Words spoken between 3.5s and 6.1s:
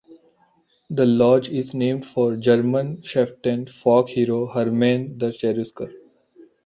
folk hero Hermann the Cherusker.